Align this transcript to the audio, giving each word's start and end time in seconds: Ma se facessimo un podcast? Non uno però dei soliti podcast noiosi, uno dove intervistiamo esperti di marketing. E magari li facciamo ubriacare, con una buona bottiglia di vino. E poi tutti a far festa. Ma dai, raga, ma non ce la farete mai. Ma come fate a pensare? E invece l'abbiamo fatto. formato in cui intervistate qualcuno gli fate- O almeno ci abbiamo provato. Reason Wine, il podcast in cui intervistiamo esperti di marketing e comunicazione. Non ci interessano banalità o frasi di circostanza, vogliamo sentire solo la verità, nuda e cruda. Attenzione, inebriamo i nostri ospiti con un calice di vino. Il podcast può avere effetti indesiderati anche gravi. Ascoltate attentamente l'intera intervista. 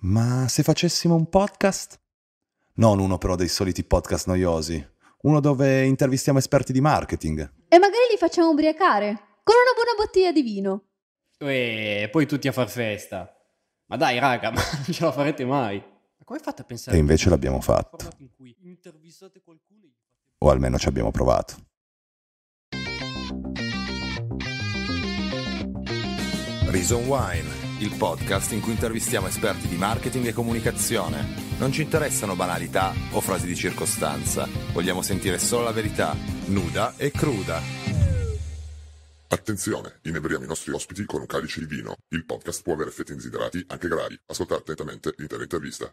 Ma 0.00 0.46
se 0.48 0.62
facessimo 0.62 1.14
un 1.14 1.28
podcast? 1.28 1.98
Non 2.74 2.98
uno 2.98 3.18
però 3.18 3.34
dei 3.34 3.48
soliti 3.48 3.82
podcast 3.84 4.26
noiosi, 4.26 4.84
uno 5.22 5.40
dove 5.40 5.84
intervistiamo 5.84 6.38
esperti 6.38 6.72
di 6.72 6.80
marketing. 6.80 7.38
E 7.68 7.78
magari 7.78 8.04
li 8.10 8.16
facciamo 8.18 8.50
ubriacare, 8.50 9.08
con 9.42 9.54
una 9.54 9.72
buona 9.74 9.94
bottiglia 9.96 10.32
di 10.32 10.42
vino. 10.42 10.82
E 11.38 12.08
poi 12.10 12.26
tutti 12.26 12.48
a 12.48 12.52
far 12.52 12.68
festa. 12.68 13.32
Ma 13.86 13.96
dai, 13.96 14.18
raga, 14.18 14.50
ma 14.52 14.60
non 14.62 14.92
ce 14.92 15.04
la 15.04 15.12
farete 15.12 15.44
mai. 15.44 15.76
Ma 15.78 16.24
come 16.24 16.38
fate 16.40 16.62
a 16.62 16.64
pensare? 16.64 16.96
E 16.96 17.00
invece 17.00 17.30
l'abbiamo 17.30 17.60
fatto. 17.60 17.96
formato 17.96 18.22
in 18.22 18.30
cui 18.36 18.54
intervistate 18.62 19.40
qualcuno 19.42 19.80
gli 19.84 19.92
fate- 19.94 20.34
O 20.38 20.50
almeno 20.50 20.78
ci 20.78 20.88
abbiamo 20.88 21.10
provato. 21.10 21.54
Reason 26.68 27.06
Wine, 27.06 27.48
il 27.78 27.94
podcast 27.96 28.52
in 28.52 28.60
cui 28.60 28.72
intervistiamo 28.72 29.26
esperti 29.26 29.68
di 29.68 29.76
marketing 29.76 30.26
e 30.26 30.32
comunicazione. 30.32 31.24
Non 31.58 31.72
ci 31.72 31.82
interessano 31.82 32.34
banalità 32.34 32.94
o 33.12 33.20
frasi 33.20 33.46
di 33.46 33.54
circostanza, 33.54 34.48
vogliamo 34.72 35.02
sentire 35.02 35.38
solo 35.38 35.64
la 35.64 35.72
verità, 35.72 36.16
nuda 36.46 36.94
e 36.96 37.10
cruda. 37.10 37.60
Attenzione, 39.28 39.98
inebriamo 40.02 40.44
i 40.44 40.48
nostri 40.48 40.72
ospiti 40.72 41.04
con 41.04 41.20
un 41.20 41.26
calice 41.26 41.60
di 41.60 41.66
vino. 41.66 41.96
Il 42.08 42.24
podcast 42.24 42.62
può 42.62 42.74
avere 42.74 42.90
effetti 42.90 43.10
indesiderati 43.10 43.64
anche 43.68 43.88
gravi. 43.88 44.18
Ascoltate 44.26 44.60
attentamente 44.60 45.12
l'intera 45.16 45.42
intervista. 45.42 45.92